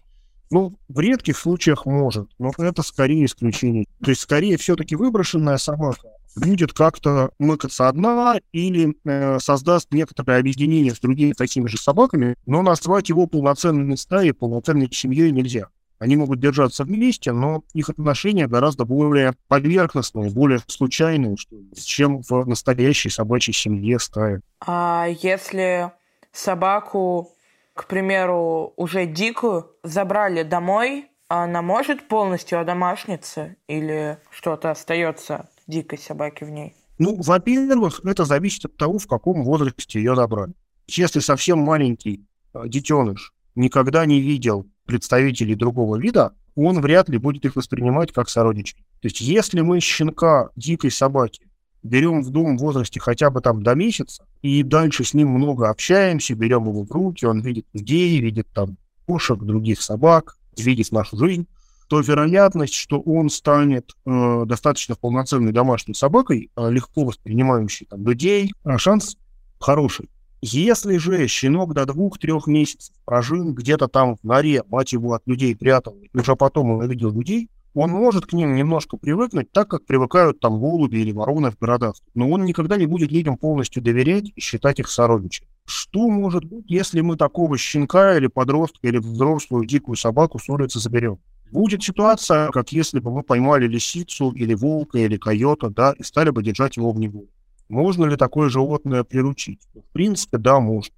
ну, 0.51 0.77
в 0.87 0.99
редких 0.99 1.37
случаях 1.37 1.85
может, 1.85 2.29
но 2.39 2.51
это 2.57 2.81
скорее 2.81 3.25
исключение. 3.25 3.85
То 4.03 4.11
есть, 4.11 4.21
скорее, 4.21 4.57
все-таки 4.57 4.95
выброшенная 4.95 5.57
собака 5.57 6.09
будет 6.35 6.73
как-то 6.73 7.31
мыкаться 7.39 7.87
одна 7.87 8.39
или 8.51 8.95
э, 9.05 9.39
создаст 9.39 9.91
некоторое 9.91 10.39
объединение 10.39 10.93
с 10.93 10.99
другими 10.99 11.31
такими 11.31 11.67
же 11.67 11.77
собаками, 11.77 12.35
но 12.45 12.61
назвать 12.61 13.09
его 13.09 13.25
полноценной 13.27 13.97
стаей, 13.97 14.33
полноценной 14.33 14.89
семьей 14.91 15.31
нельзя. 15.31 15.69
Они 15.97 16.17
могут 16.17 16.41
держаться 16.41 16.83
вместе, 16.83 17.31
но 17.31 17.63
их 17.73 17.89
отношения 17.89 18.47
гораздо 18.47 18.83
более 18.83 19.33
поверхностные, 19.47 20.29
более 20.29 20.59
случайные, 20.67 21.37
чем 21.75 22.21
в 22.21 22.45
настоящей 22.45 23.09
собачьей 23.09 23.53
семье 23.53 23.97
стае. 23.99 24.41
А 24.59 25.07
если 25.21 25.91
собаку 26.33 27.31
к 27.75 27.87
примеру, 27.87 28.73
уже 28.77 29.05
дикую 29.05 29.69
забрали 29.83 30.43
домой, 30.43 31.09
она 31.27 31.61
может 31.61 32.07
полностью 32.07 32.59
одомашниться 32.59 33.57
или 33.67 34.17
что-то 34.31 34.71
остается 34.71 35.49
дикой 35.67 35.99
собаки 35.99 36.45
в 36.45 36.49
ней? 36.49 36.73
Ну, 36.97 37.21
во-первых, 37.21 37.99
это 38.05 38.23
зависит 38.23 38.65
от 38.65 38.77
того, 38.77 38.97
в 38.97 39.07
каком 39.07 39.43
возрасте 39.43 39.99
ее 39.99 40.15
забрали. 40.15 40.53
Если 40.87 41.19
совсем 41.19 41.59
маленький 41.59 42.25
э, 42.53 42.63
детеныш 42.67 43.33
никогда 43.55 44.05
не 44.05 44.21
видел 44.21 44.65
представителей 44.85 45.55
другого 45.55 45.97
вида, 45.97 46.33
он 46.55 46.79
вряд 46.79 47.09
ли 47.09 47.17
будет 47.17 47.43
их 47.43 47.57
воспринимать 47.57 48.13
как 48.13 48.29
сородичей. 48.29 48.77
То 49.01 49.07
есть 49.07 49.19
если 49.19 49.59
мы 49.59 49.81
щенка 49.81 50.49
дикой 50.55 50.91
собаки 50.91 51.45
берем 51.85 52.23
в 52.23 52.29
дом 52.31 52.57
в 52.57 52.61
возрасте 52.61 52.99
хотя 52.99 53.29
бы 53.29 53.41
там 53.41 53.63
до 53.63 53.75
месяца, 53.75 54.25
и 54.41 54.63
дальше 54.63 55.03
с 55.03 55.13
ним 55.13 55.29
много 55.29 55.69
общаемся, 55.69 56.35
берем 56.35 56.67
его 56.67 56.83
в 56.83 56.91
руки, 56.91 57.25
он 57.25 57.41
видит 57.41 57.65
людей, 57.73 58.19
видит 58.19 58.47
там 58.53 58.77
кошек, 59.05 59.37
других 59.39 59.81
собак, 59.81 60.37
видит 60.57 60.91
нашу 60.91 61.17
жизнь, 61.17 61.47
то 61.87 61.99
вероятность, 61.99 62.73
что 62.73 62.99
он 62.99 63.29
станет 63.29 63.91
э, 64.05 64.43
достаточно 64.47 64.95
полноценной 64.95 65.51
домашней 65.51 65.93
собакой, 65.93 66.49
э, 66.55 66.71
легко 66.71 67.03
воспринимающей 67.03 67.85
там, 67.85 68.05
людей, 68.05 68.51
э, 68.63 68.77
шанс 68.77 69.17
хороший. 69.59 70.09
Если 70.41 70.97
же 70.97 71.27
щенок 71.27 71.73
до 71.73 71.85
двух-трех 71.85 72.47
месяцев 72.47 72.95
прожил 73.05 73.53
где-то 73.53 73.87
там 73.87 74.15
в 74.15 74.23
норе, 74.23 74.63
мать 74.69 74.93
его 74.93 75.13
от 75.13 75.21
людей 75.27 75.55
прятал, 75.55 75.95
и 76.01 76.17
уже 76.17 76.35
потом 76.35 76.71
он 76.71 76.85
увидел 76.85 77.11
людей, 77.11 77.49
он 77.75 77.91
может 77.91 78.25
к 78.25 78.33
ним 78.33 78.55
немножко 78.55 78.97
привыкнуть, 78.97 79.51
так 79.51 79.67
как 79.67 79.85
привыкают 79.85 80.39
там 80.39 80.59
голуби 80.59 80.97
или 80.97 81.11
вороны 81.11 81.51
в 81.51 81.59
городах. 81.59 81.95
Но 82.13 82.29
он 82.29 82.45
никогда 82.45 82.77
не 82.77 82.85
будет 82.85 83.11
людям 83.11 83.37
полностью 83.37 83.83
доверять 83.83 84.31
и 84.33 84.39
считать 84.39 84.79
их 84.79 84.89
сородичами. 84.89 85.49
Что 85.65 86.07
может 86.09 86.45
быть, 86.45 86.65
если 86.69 87.01
мы 87.01 87.17
такого 87.17 87.57
щенка 87.57 88.17
или 88.17 88.27
подростка 88.27 88.87
или 88.87 88.97
взрослую 88.97 89.65
дикую 89.65 89.97
собаку 89.97 90.39
с 90.39 90.47
улицы 90.47 90.79
заберем? 90.79 91.19
Будет 91.51 91.83
ситуация, 91.83 92.49
как 92.49 92.71
если 92.71 92.99
бы 92.99 93.11
мы 93.11 93.23
поймали 93.23 93.67
лисицу 93.67 94.31
или 94.31 94.53
волка 94.53 94.97
или 94.97 95.17
койота, 95.17 95.69
да, 95.69 95.93
и 95.97 96.03
стали 96.03 96.29
бы 96.29 96.41
держать 96.41 96.77
его 96.77 96.91
в 96.91 96.99
неволе. 96.99 97.27
Можно 97.67 98.05
ли 98.05 98.15
такое 98.15 98.49
животное 98.49 99.03
приручить? 99.03 99.59
В 99.73 99.91
принципе, 99.93 100.37
да, 100.37 100.59
можно. 100.59 100.93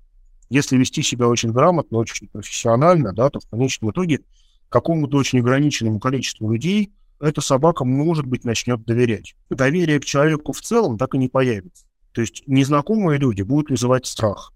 Если 0.50 0.78
вести 0.78 1.02
себя 1.02 1.28
очень 1.28 1.52
грамотно, 1.52 1.98
очень 1.98 2.28
профессионально, 2.28 3.14
да, 3.14 3.30
то 3.30 3.40
в 3.40 3.50
конечном 3.50 3.92
итоге 3.92 4.22
какому-то 4.70 5.18
очень 5.18 5.40
ограниченному 5.40 6.00
количеству 6.00 6.52
людей 6.52 6.92
эта 7.20 7.42
собака, 7.42 7.84
может 7.84 8.26
быть, 8.26 8.46
начнет 8.46 8.84
доверять. 8.86 9.36
Доверие 9.50 10.00
к 10.00 10.06
человеку 10.06 10.54
в 10.54 10.62
целом 10.62 10.98
так 10.98 11.16
и 11.16 11.18
не 11.18 11.28
появится. 11.28 11.86
То 12.12 12.22
есть 12.22 12.44
незнакомые 12.48 13.20
люди 13.20 13.42
будут 13.42 13.70
вызывать 13.70 14.06
страх. 14.06 14.54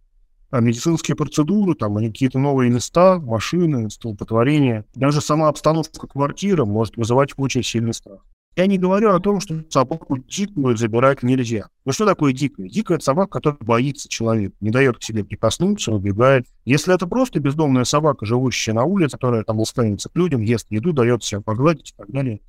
А 0.52 0.60
медицинские 0.60 1.16
процедуры, 1.16 1.76
там, 1.76 1.98
они 1.98 2.10
какие-то 2.10 2.38
новые 2.38 2.70
места, 2.70 3.20
машины, 3.20 3.90
столпотворения, 3.90 4.86
даже 4.96 5.22
сама 5.22 5.48
обстановка 5.48 6.08
квартиры 6.08 6.66
может 6.66 6.98
вызывать 6.98 7.32
очень 7.38 7.64
сильный 7.64 7.94
страх. 7.94 8.22
Я 8.58 8.68
не 8.68 8.78
говорю 8.78 9.16
о 9.16 9.20
том, 9.22 9.40
что 9.40 9.64
собаку 9.70 10.18
дикую 10.18 10.76
забирать 10.76 11.24
нельзя. 11.24 11.70
Но 11.86 11.94
что 11.94 12.06
такое 12.06 12.34
дикая? 12.34 12.68
Дикая— 12.68 12.96
это 12.98 13.06
собака, 13.06 13.40
которая 13.40 13.60
боится 13.62 14.10
человека, 14.10 14.56
не 14.60 14.72
дает 14.72 14.98
к 14.98 15.04
себе 15.04 15.24
прикоснуться, 15.24 15.94
убегает. 15.94 16.46
Если 16.66 16.94
это 16.94 17.08
просто 17.08 17.40
бездомная 17.40 17.86
собака, 17.86 18.26
живущая 18.26 18.74
на 18.74 18.84
улице, 18.84 19.14
которая 19.14 19.46
там 19.46 19.58
ласкается 19.58 20.10
к 20.10 20.18
людям, 20.18 20.42
ест 20.42 20.68
еду, 20.70 20.92
дает 20.92 21.24
себя 21.24 21.40
погладить 21.40 21.92
и 21.92 21.94
так 21.96 22.12
далее, 22.12 22.42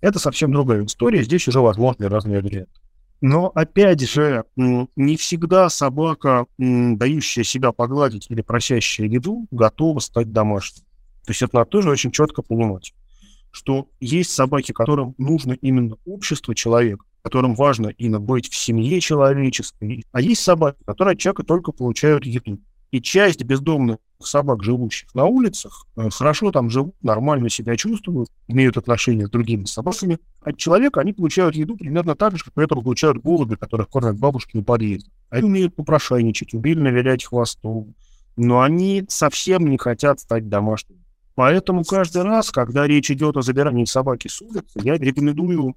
это 0.00 0.18
совсем 0.18 0.50
другая 0.52 0.84
история. 0.84 1.22
Здесь 1.22 1.46
уже 1.46 1.60
возможны 1.60 2.08
разные 2.08 2.42
варианты. 2.42 2.80
Но, 3.20 3.46
опять 3.54 4.00
же, 4.00 4.44
не 4.56 5.16
всегда 5.16 5.68
собака, 5.68 6.46
дающая 6.58 7.44
себя 7.44 7.70
погладить 7.70 8.26
или 8.30 8.42
просящая 8.42 9.06
еду, 9.06 9.46
готова 9.52 10.00
стать 10.00 10.32
домашней. 10.32 10.82
То 11.24 11.30
есть 11.30 11.42
это 11.42 11.54
надо 11.54 11.70
тоже 11.70 11.88
очень 11.88 12.10
четко 12.10 12.42
понимать 12.42 12.92
что 13.56 13.88
есть 14.00 14.32
собаки, 14.32 14.72
которым 14.72 15.14
нужно 15.16 15.54
именно 15.54 15.96
общество 16.04 16.54
человека, 16.54 17.04
которым 17.22 17.54
важно 17.54 17.88
именно 17.88 18.20
быть 18.20 18.50
в 18.50 18.54
семье 18.54 19.00
человеческой, 19.00 20.04
а 20.12 20.20
есть 20.20 20.42
собаки, 20.42 20.76
которые 20.84 21.14
от 21.14 21.18
человека 21.18 21.42
только 21.42 21.72
получают 21.72 22.26
еду. 22.26 22.60
И 22.90 23.00
часть 23.00 23.42
бездомных 23.42 23.96
собак, 24.20 24.62
живущих 24.62 25.14
на 25.14 25.24
улицах, 25.24 25.86
э, 25.96 26.10
хорошо 26.10 26.52
там 26.52 26.68
живут, 26.68 26.94
нормально 27.02 27.48
себя 27.48 27.76
чувствуют, 27.76 28.28
имеют 28.46 28.76
отношения 28.76 29.26
с 29.26 29.30
другими 29.30 29.64
собаками. 29.64 30.18
От 30.42 30.58
человека 30.58 31.00
они 31.00 31.14
получают 31.14 31.56
еду 31.56 31.76
примерно 31.76 32.14
так 32.14 32.36
же, 32.36 32.44
как 32.44 32.52
при 32.52 32.66
этом 32.66 32.82
получают 32.82 33.22
голуби, 33.22 33.56
которых 33.56 33.88
кормят 33.88 34.18
бабушки 34.18 34.54
на 34.54 34.62
подъезде. 34.62 35.10
Они 35.30 35.44
умеют 35.44 35.74
попрошайничать, 35.74 36.52
умели 36.52 36.90
вилять 36.90 37.24
хвостом, 37.24 37.94
но 38.36 38.60
они 38.60 39.04
совсем 39.08 39.66
не 39.68 39.78
хотят 39.78 40.20
стать 40.20 40.48
домашними. 40.48 41.05
Поэтому 41.36 41.84
каждый 41.84 42.22
раз, 42.22 42.50
когда 42.50 42.86
речь 42.86 43.10
идет 43.10 43.36
о 43.36 43.42
забирании 43.42 43.84
собаки 43.84 44.26
с 44.26 44.40
улицы, 44.40 44.80
я 44.82 44.96
рекомендую 44.96 45.74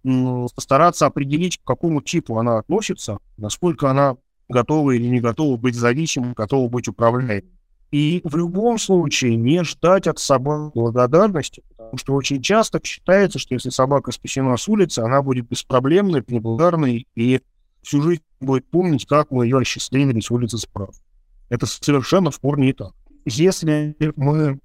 постараться 0.56 1.06
определить, 1.06 1.58
к 1.58 1.68
какому 1.68 2.02
типу 2.02 2.38
она 2.40 2.60
относится, 2.60 3.20
насколько 3.36 3.90
она 3.92 4.16
готова 4.48 4.92
или 4.92 5.06
не 5.06 5.20
готова 5.20 5.58
быть 5.58 5.76
зависимой, 5.76 6.32
готова 6.34 6.70
быть 6.70 6.88
управляемой. 6.88 7.52
И 7.92 8.22
в 8.24 8.38
любом 8.38 8.78
случае 8.78 9.36
не 9.36 9.64
ждать 9.66 10.08
от 10.08 10.20
собак 10.20 10.72
благодарности, 10.74 11.62
потому 11.72 11.98
что 11.98 12.14
очень 12.14 12.42
часто 12.42 12.80
считается, 12.82 13.38
что 13.38 13.54
если 13.54 13.70
собака 13.70 14.14
спасена 14.14 14.56
с 14.56 14.70
улицы, 14.70 15.00
она 15.00 15.22
будет 15.22 15.50
беспроблемной, 15.50 16.24
неблагодарной 16.26 17.06
и 17.16 17.42
всю 17.82 18.02
жизнь 18.02 18.22
будет 18.40 18.66
помнить, 18.70 19.06
как 19.06 19.32
мы 19.32 19.46
ее 19.46 19.58
осчастливили 19.58 20.22
с 20.22 20.32
улицы 20.32 20.58
справа. 20.58 20.94
Это 21.50 21.66
совершенно 21.66 22.32
в 22.32 22.40
корне 22.40 22.68
не 22.68 22.74
так. 22.74 22.94
Если 23.26 23.96
мы 24.16 24.60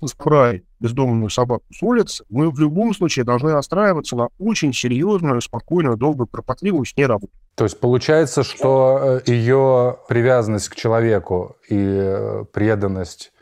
забрали 0.00 0.64
бездомную 0.80 1.30
собаку 1.30 1.64
с 1.72 1.82
улицы, 1.82 2.24
мы 2.28 2.50
в 2.50 2.58
любом 2.58 2.94
случае 2.94 3.24
должны 3.24 3.52
настраиваться 3.52 4.16
на 4.16 4.28
очень 4.38 4.72
серьезную, 4.72 5.40
спокойную, 5.40 5.96
долгую, 5.96 6.26
кропотливую 6.26 6.84
с 6.84 6.94
работу. 6.96 7.32
То 7.54 7.64
есть 7.64 7.80
получается, 7.80 8.42
что 8.42 9.20
э, 9.26 9.30
ее 9.30 9.96
привязанность 10.08 10.68
к 10.68 10.76
человеку 10.76 11.56
и 11.68 11.76
э, 11.78 12.44
преданность 12.52 13.32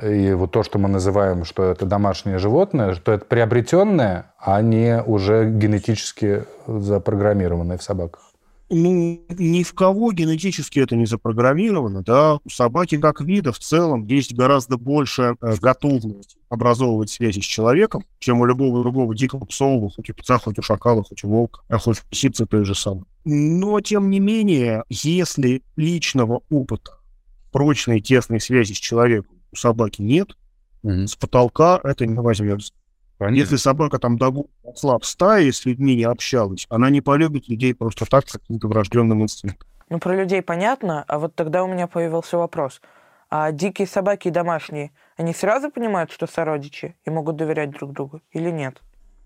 и 0.00 0.32
вот 0.34 0.52
то, 0.52 0.62
что 0.62 0.78
мы 0.78 0.88
называем, 0.88 1.44
что 1.44 1.64
это 1.64 1.84
домашнее 1.84 2.38
животное, 2.38 2.94
что 2.94 3.10
это 3.12 3.24
приобретенное, 3.24 4.32
а 4.38 4.62
не 4.62 5.02
уже 5.02 5.50
генетически 5.50 6.44
запрограммированное 6.66 7.76
в 7.76 7.82
собаках. 7.82 8.29
Ну, 8.72 9.20
ни 9.28 9.64
в 9.64 9.74
кого 9.74 10.12
генетически 10.12 10.78
это 10.78 10.94
не 10.94 11.04
запрограммировано, 11.04 12.02
да. 12.02 12.38
У 12.44 12.48
собаки 12.48 12.98
как 12.98 13.20
вида 13.20 13.50
в 13.52 13.58
целом 13.58 14.06
есть 14.06 14.32
гораздо 14.32 14.76
больше 14.76 15.34
э, 15.40 15.56
готовности 15.60 16.38
образовывать 16.48 17.10
связи 17.10 17.40
с 17.40 17.44
человеком, 17.44 18.04
чем 18.20 18.40
у 18.40 18.46
любого 18.46 18.82
другого 18.82 19.12
дикого 19.16 19.44
псового, 19.44 19.90
хоть 19.90 20.10
у 20.10 20.14
пса, 20.14 20.38
хоть 20.38 20.60
у 20.60 20.62
шакала, 20.62 21.02
хоть 21.02 21.24
у 21.24 21.28
волка, 21.28 21.62
а 21.68 21.78
хоть 21.78 21.98
у 21.98 22.02
лисицы 22.12 22.46
той 22.46 22.64
же 22.64 22.76
самой. 22.76 23.04
Но, 23.24 23.80
тем 23.80 24.08
не 24.08 24.20
менее, 24.20 24.84
если 24.88 25.62
личного 25.74 26.42
опыта 26.48 26.92
прочной 27.50 28.00
тесной 28.00 28.40
связи 28.40 28.72
с 28.74 28.78
человеком 28.78 29.36
у 29.50 29.56
собаки 29.56 30.00
нет, 30.00 30.36
с 30.84 31.16
потолка 31.16 31.80
это 31.82 32.06
не 32.06 32.14
возьмется. 32.14 32.72
Если 33.28 33.56
собака 33.56 33.98
там 33.98 34.16
давно 34.16 34.46
росла 34.64 34.98
в 34.98 35.04
стае, 35.04 35.52
с 35.52 35.66
людьми 35.66 35.94
не 35.94 36.04
общалась, 36.04 36.66
она 36.70 36.88
не 36.88 37.00
полюбит 37.00 37.48
людей 37.48 37.74
просто 37.74 38.06
так, 38.06 38.28
с 38.28 38.32
каким-то 38.32 38.68
врожденным 38.68 39.22
инстинктом. 39.22 39.68
Ну, 39.90 39.98
про 39.98 40.16
людей 40.16 40.40
понятно, 40.40 41.04
а 41.06 41.18
вот 41.18 41.34
тогда 41.34 41.64
у 41.64 41.68
меня 41.68 41.86
появился 41.86 42.38
вопрос. 42.38 42.80
А 43.28 43.52
дикие 43.52 43.86
собаки 43.86 44.28
и 44.28 44.30
домашние, 44.30 44.92
они 45.16 45.34
сразу 45.34 45.70
понимают, 45.70 46.10
что 46.10 46.26
сородичи 46.26 46.96
и 47.04 47.10
могут 47.10 47.36
доверять 47.36 47.70
друг 47.70 47.92
другу 47.92 48.22
или 48.32 48.50
нет? 48.50 48.80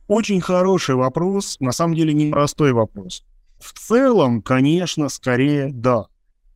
Очень 0.08 0.40
хороший 0.40 0.94
вопрос, 0.94 1.58
на 1.60 1.72
самом 1.72 1.94
деле 1.94 2.12
непростой 2.12 2.72
вопрос. 2.72 3.24
В 3.58 3.72
целом, 3.72 4.42
конечно, 4.42 5.08
скорее 5.08 5.70
да. 5.72 6.06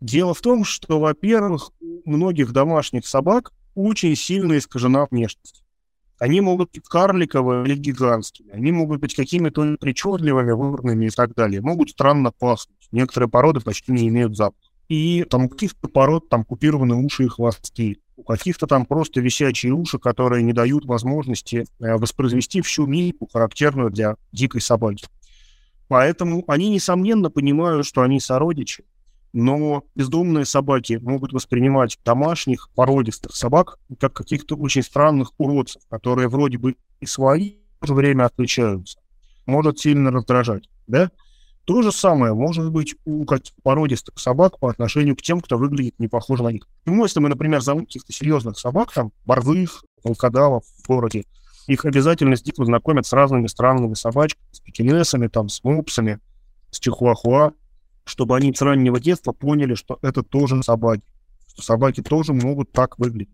Дело 0.01 0.35
в 0.35 0.41
том, 0.41 0.65
что, 0.65 1.01
во-первых, 1.01 1.71
у 1.81 2.11
многих 2.11 2.53
домашних 2.53 3.07
собак 3.07 3.53
очень 3.75 4.15
сильно 4.17 4.59
искажена 4.59 5.07
внешность. 5.11 5.65
Они 6.19 6.41
могут 6.41 6.73
быть 6.73 6.85
карликовые 6.85 7.65
или 7.65 7.77
гигантскими, 7.77 8.51
они 8.51 8.73
могут 8.73 9.01
быть 9.01 9.15
какими-то 9.15 9.77
причудливыми, 9.79 10.53
выборными 10.53 11.07
и 11.07 11.11
так 11.11 11.35
далее, 11.35 11.61
могут 11.61 11.91
странно 11.91 12.33
пахнуть. 12.33 12.89
Некоторые 12.91 13.29
породы 13.29 13.61
почти 13.61 13.93
не 13.93 14.09
имеют 14.09 14.37
запаха. 14.37 14.69
И 14.89 15.25
там 15.29 15.45
у 15.45 15.49
каких-то 15.49 15.87
пород 15.87 16.29
там 16.29 16.45
купированы 16.45 16.97
уши 16.97 17.25
и 17.25 17.29
хвосты, 17.29 17.99
у 18.17 18.23
каких-то 18.23 18.67
там 18.67 18.87
просто 18.87 19.21
висячие 19.21 19.73
уши, 19.73 19.99
которые 19.99 20.43
не 20.43 20.53
дают 20.53 20.87
возможности 20.87 21.67
э, 21.79 21.97
воспроизвести 21.97 22.63
всю 22.63 22.87
мимику, 22.87 23.29
характерную 23.31 23.91
для 23.91 24.17
дикой 24.33 24.61
собаки. 24.61 25.07
Поэтому 25.89 26.45
они, 26.49 26.71
несомненно, 26.71 27.31
понимают, 27.31 27.87
что 27.87 28.03
они 28.03 28.19
сородичи, 28.19 28.85
но 29.39 29.85
бездомные 29.95 30.45
собаки 30.45 30.99
могут 31.01 31.33
воспринимать 31.33 31.97
домашних 32.05 32.71
породистых 32.75 33.37
собак 33.37 33.79
как 34.01 34.13
каких-то 34.13 34.57
очень 34.57 34.83
странных 34.83 35.31
уродцев, 35.39 35.81
которые 35.89 36.27
вроде 36.27 36.59
бы 36.59 36.75
и 36.99 37.07
свои, 37.07 37.53
в 37.77 37.83
то 37.83 37.87
же 37.87 37.95
время 37.95 38.25
отличаются. 38.25 38.99
Может 39.47 39.79
сильно 39.79 40.11
раздражать, 40.11 40.69
да? 40.89 41.13
То 41.67 41.83
же 41.83 41.93
самое 41.93 42.35
может 42.35 42.73
быть 42.73 42.97
у 43.05 43.25
породистых 43.63 44.19
собак 44.19 44.59
по 44.59 44.71
отношению 44.71 45.15
к 45.15 45.23
тем, 45.23 45.41
кто 45.41 45.57
выглядит 45.57 45.95
не 46.01 46.09
похоже 46.09 46.43
на 46.43 46.49
них. 46.49 46.67
Ну, 46.85 47.05
если 47.05 47.21
мы, 47.21 47.29
например, 47.29 47.61
зовем 47.61 47.87
каких-то 47.87 48.13
серьезных 48.13 48.59
собак, 48.59 48.93
там, 48.93 49.13
борзых, 49.25 49.85
волкодавов 50.03 50.65
в 50.65 50.89
городе, 50.89 51.27
их 51.69 51.85
обязательно 51.85 52.35
с 52.35 52.43
детства 52.43 52.65
знакомят 52.65 53.07
с 53.07 53.13
разными 53.13 53.47
странными 53.47 53.95
собачками, 53.95 54.49
с 54.51 54.59
пекинесами, 54.59 55.29
там, 55.29 55.49
с 55.49 55.63
мопсами, 55.63 56.19
с 56.73 56.81
чихуахуа, 56.81 57.53
чтобы 58.09 58.37
они 58.37 58.53
с 58.55 58.63
раннего 58.63 58.99
детства 58.99 59.33
поняли, 59.33 59.75
что 59.75 59.99
это 60.03 60.23
тоже 60.23 60.63
собаки, 60.63 61.03
что 61.49 61.63
собаки 61.63 62.03
тоже 62.03 62.33
могут 62.33 62.73
так 62.73 62.99
выглядеть. 62.99 63.29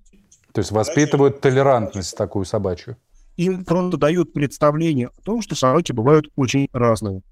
То 0.52 0.60
есть 0.60 0.70
воспитывают 0.70 1.40
толерантность 1.40 2.16
такую 2.16 2.44
собачью. 2.44 2.96
Им 3.36 3.64
просто 3.64 3.96
дают 3.96 4.32
представление 4.32 5.08
о 5.08 5.20
том, 5.22 5.42
что 5.42 5.54
собаки 5.54 5.92
бывают 5.92 6.28
очень 6.36 6.68
разные. 6.72 7.22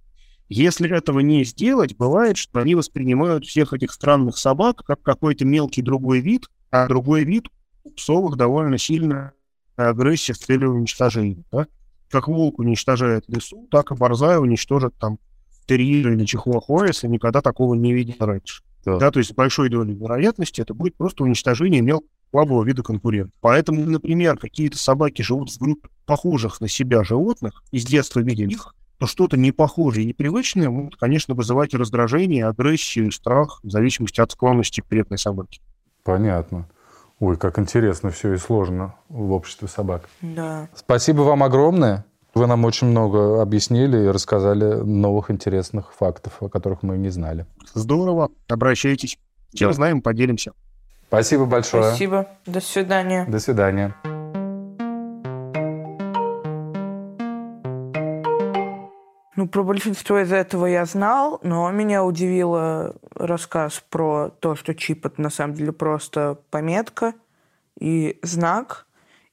Если 0.48 0.90
этого 0.94 1.20
не 1.20 1.44
сделать, 1.44 1.96
бывает, 1.96 2.37
что 2.37 2.61
они 2.61 2.74
воспринимают 2.74 3.46
всех 3.46 3.72
этих 3.72 3.92
странных 3.92 4.37
собак 4.37 4.83
как 4.85 5.02
какой-то 5.02 5.44
мелкий 5.44 5.83
другой 5.83 6.20
вид, 6.20 6.46
а 6.70 6.88
другой 6.88 7.24
вид 7.24 7.46
у 7.85 7.90
псовых 7.90 8.37
довольно 8.37 8.78
сильная 8.78 9.33
агрессия 9.76 10.35
с 10.35 10.38
целью 10.38 10.72
уничтожения. 10.72 11.42
Да? 11.50 11.66
Как 12.11 12.28
волк 12.28 12.59
уничтожает 12.59 13.24
лесу, 13.28 13.66
так 13.70 13.90
и 13.92 13.94
борзая 13.94 14.38
уничтожит 14.38 14.94
там 14.98 15.18
терьера 15.66 16.14
или 16.14 16.25
чихуахуа, 16.25 16.87
если 16.87 17.07
никогда 17.09 17.40
такого 17.40 17.75
не 17.75 17.92
видел 17.92 18.14
раньше. 18.20 18.62
Да. 18.85 18.98
Да, 18.98 19.11
то 19.11 19.18
есть 19.20 19.31
с 19.31 19.35
большой 19.35 19.68
долей 19.68 19.94
вероятности 19.94 20.61
это 20.61 20.75
будет 20.75 20.96
просто 20.96 21.25
уничтожение 21.25 21.81
мелкого 21.83 22.09
слабого 22.33 22.64
вида 22.64 22.83
конкурента. 22.83 23.33
Поэтому, 23.40 23.85
например, 23.85 24.38
какие-то 24.38 24.79
собаки 24.79 25.22
живут 25.22 25.51
в 25.51 25.59
группе 25.59 25.88
похожих 26.07 26.61
на 26.61 26.68
себя 26.68 27.05
животных, 27.05 27.62
и 27.70 27.79
с 27.79 27.85
детства 27.85 28.20
видели 28.20 28.53
их, 28.53 28.75
то 28.98 29.07
что-то 29.07 29.37
не 29.37 29.53
похожее 29.53 30.05
и 30.05 30.09
непривычное 30.09 30.70
может, 30.70 30.96
конечно, 30.96 31.35
вызывать 31.35 31.75
раздражение, 31.75 32.46
агрессию, 32.46 33.12
страх, 33.12 33.61
в 33.62 33.70
зависимости 33.70 34.20
от 34.20 34.33
склонности 34.33 34.81
к 34.81 34.85
конкретной 34.85 35.18
собаке. 35.18 35.61
Понятно. 36.05 36.68
Ой, 37.20 37.37
как 37.37 37.59
интересно 37.59 38.11
все 38.11 38.33
и 38.35 38.37
сложно 38.37 38.94
в 39.09 39.33
обществе 39.33 39.68
собак. 39.68 40.09
Да. 40.22 40.68
Спасибо 40.75 41.22
вам 41.22 41.42
огромное. 41.42 42.05
Вы 42.34 42.46
нам 42.46 42.64
очень 42.64 42.86
много 42.86 43.42
объяснили 43.42 44.04
и 44.04 44.08
рассказали 44.08 44.64
новых 44.82 45.30
интересных 45.30 45.92
фактов, 45.92 46.38
о 46.40 46.48
которых 46.48 46.82
мы 46.82 46.96
не 46.96 47.10
знали. 47.10 47.44
Здорово, 47.74 48.30
обращайтесь. 48.48 49.18
Чем 49.52 49.68
Да. 49.68 49.74
знаем, 49.74 50.00
поделимся. 50.00 50.52
Спасибо 51.08 51.44
большое. 51.44 51.84
Спасибо. 51.84 52.26
До 52.46 52.60
свидания. 52.60 53.26
До 53.28 53.38
свидания. 53.38 53.94
Ну, 59.34 59.48
про 59.48 59.62
большинство 59.62 60.18
из 60.20 60.30
этого 60.32 60.66
я 60.66 60.84
знал, 60.84 61.40
но 61.42 61.70
меня 61.70 62.04
удивило 62.04 62.94
рассказ 63.14 63.82
про 63.90 64.30
то, 64.40 64.54
что 64.56 64.74
чип 64.74 65.06
это 65.06 65.20
на 65.20 65.30
самом 65.30 65.54
деле 65.54 65.72
просто 65.72 66.38
пометка 66.50 67.14
и 67.78 68.18
знак, 68.22 68.86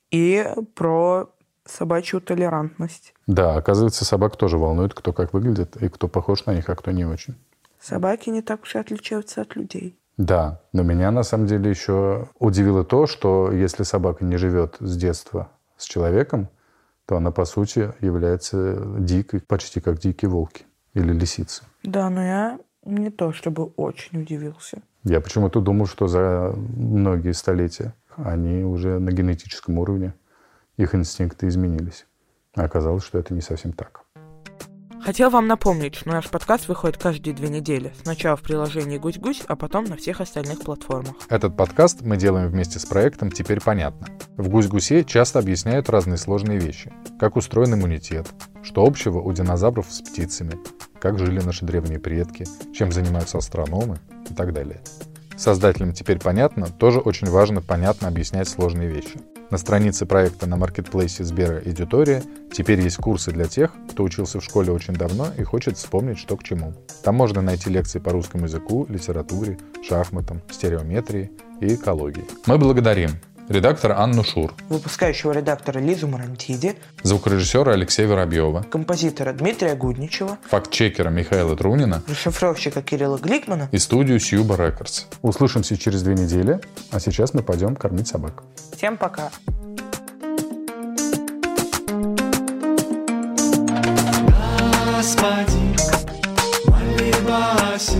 и 0.10 0.48
про 0.76 1.30
собачью 1.70 2.22
толерантность. 2.22 3.14
Да, 3.28 3.56
оказывается, 3.56 4.06
собак 4.06 4.36
тоже 4.36 4.58
волнует, 4.58 4.94
кто 4.94 5.14
как 5.14 5.34
выглядит 5.34 5.78
и 5.78 5.90
кто 5.90 6.08
похож 6.08 6.46
на 6.46 6.54
них, 6.54 6.70
а 6.70 6.76
кто 6.76 6.92
не 6.92 7.06
очень. 7.06 7.36
Собаки 7.80 8.30
не 8.30 8.42
так 8.42 8.64
уж 8.64 8.76
и 8.76 8.80
отличаются 8.80 9.42
от 9.42 9.56
людей. 9.56 9.98
Да, 10.18 10.62
но 10.74 10.84
меня 10.84 11.12
на 11.12 11.24
самом 11.24 11.48
деле 11.48 11.70
еще 11.70 12.28
удивило 12.40 12.84
то, 12.84 13.08
что 13.08 13.52
если 13.54 13.84
собака 13.84 14.26
не 14.26 14.36
живет 14.36 14.76
с 14.80 14.98
детства 14.98 15.50
с 15.78 15.86
человеком, 15.86 16.50
то 17.06 17.16
она, 17.16 17.32
по 17.32 17.46
сути, 17.46 17.94
является 18.02 18.76
дикой, 19.00 19.40
почти 19.40 19.80
как 19.80 19.98
дикие 19.98 20.30
волки 20.30 20.66
или 20.94 21.14
лисицы. 21.14 21.64
Да, 21.84 22.10
но 22.10 22.22
я 22.22 22.60
не 22.84 23.10
то 23.10 23.32
чтобы 23.32 23.64
очень 23.78 24.22
удивился. 24.22 24.82
Я 25.06 25.22
почему-то 25.22 25.62
думал, 25.62 25.86
что 25.86 26.08
за 26.08 26.54
многие 26.76 27.32
столетия 27.32 27.94
они 28.18 28.64
уже 28.64 29.00
на 29.00 29.12
генетическом 29.12 29.80
уровне, 29.80 30.14
их 30.80 30.96
инстинкты 30.96 31.48
изменились. 31.48 32.06
А 32.56 32.64
оказалось, 32.64 33.04
что 33.04 33.20
это 33.20 33.34
не 33.34 33.42
совсем 33.42 33.74
так. 33.74 34.02
Хотел 35.02 35.30
вам 35.30 35.48
напомнить, 35.48 35.96
что 35.96 36.10
наш 36.10 36.30
подкаст 36.30 36.68
выходит 36.68 36.98
каждые 36.98 37.34
две 37.34 37.50
недели. 37.50 37.94
Сначала 38.04 38.36
в 38.36 38.42
приложении 38.42 38.98
«Гусь-Гусь», 38.98 39.44
а 39.48 39.56
потом 39.56 39.86
на 39.86 39.96
всех 39.96 40.20
остальных 40.22 40.60
платформах. 40.62 41.16
Этот 41.30 41.56
подкаст 41.56 42.02
мы 42.02 42.18
делаем 42.18 42.50
вместе 42.50 42.80
с 42.80 42.86
проектом 42.86 43.32
«Теперь 43.32 43.62
понятно». 43.62 44.08
В 44.38 44.50
«Гусь-Гусе» 44.50 45.04
часто 45.06 45.40
объясняют 45.40 45.90
разные 45.90 46.18
сложные 46.18 46.60
вещи. 46.60 46.94
Как 47.20 47.38
устроен 47.38 47.74
иммунитет, 47.74 48.28
что 48.62 48.86
общего 48.86 49.20
у 49.20 49.32
динозавров 49.32 49.88
с 49.90 50.02
птицами, 50.02 50.60
как 51.00 51.18
жили 51.18 51.40
наши 51.40 51.66
древние 51.66 52.00
предки, 52.00 52.46
чем 52.74 52.92
занимаются 52.92 53.38
астрономы 53.38 54.00
и 54.30 54.34
так 54.34 54.54
далее. 54.54 54.82
Создателям 55.38 55.94
«Теперь 55.94 56.20
понятно» 56.20 56.68
тоже 56.68 57.00
очень 57.00 57.30
важно 57.30 57.62
понятно 57.62 58.10
объяснять 58.10 58.50
сложные 58.50 58.90
вещи. 58.90 59.20
На 59.52 59.58
странице 59.58 60.06
проекта 60.06 60.46
на 60.46 60.58
маркетплейсе 60.58 61.24
Сбера 61.24 61.60
Эдитория 61.66 62.22
теперь 62.54 62.82
есть 62.82 62.98
курсы 62.98 63.32
для 63.32 63.46
тех, 63.46 63.74
кто 63.92 64.04
учился 64.04 64.40
в 64.40 64.44
школе 64.44 64.72
очень 64.72 64.94
давно 64.94 65.28
и 65.40 65.44
хочет 65.44 65.76
вспомнить, 65.76 66.20
что 66.20 66.38
к 66.38 66.44
чему. 66.44 66.76
Там 67.04 67.16
можно 67.16 67.42
найти 67.42 67.72
лекции 67.72 67.98
по 67.98 68.12
русскому 68.12 68.46
языку, 68.46 68.86
литературе, 68.90 69.58
шахматам, 69.82 70.44
стереометрии 70.52 71.32
и 71.62 71.74
экологии. 71.74 72.26
Мы 72.46 72.60
благодарим 72.60 73.10
редактора 73.50 74.00
Анну 74.00 74.24
Шур, 74.24 74.54
выпускающего 74.70 75.32
редактора 75.32 75.80
Лизу 75.80 76.08
Марантиди, 76.08 76.76
звукорежиссера 77.04 77.74
Алексея 77.74 78.08
Воробьева, 78.08 78.64
композитора 78.64 79.34
Дмитрия 79.34 79.76
Гудничева, 79.76 80.38
фактчекера 80.50 81.10
Михаила 81.10 81.56
Трунина 81.56 82.04
расшифровщика 82.08 82.82
Кирилла 82.82 83.18
Гликмана. 83.18 83.68
и 83.72 83.78
студию 83.78 84.20
Сьюба 84.20 84.56
Рекордс. 84.56 85.06
Услышимся 85.22 85.78
через 85.78 86.04
две 86.04 86.14
недели, 86.14 86.60
а 86.92 87.00
сейчас 87.00 87.34
мы 87.34 87.42
пойдем 87.44 87.76
кормить 87.76 88.08
собак. 88.08 88.44
Всем 88.76 88.98
пока. 88.98 89.32
Господин 94.98 95.76
Малибасик 96.66 98.00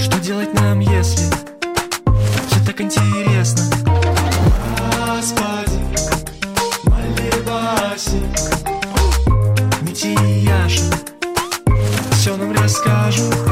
Что 0.00 0.18
делать 0.20 0.54
нам, 0.54 0.78
если 0.80 1.26
Все 2.46 2.64
так 2.64 2.80
интересно 2.80 3.87
нашим 10.68 10.84
Все 12.12 12.36
нам 12.36 12.52
расскажут. 12.52 13.47